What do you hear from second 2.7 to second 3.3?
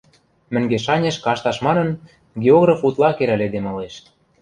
утла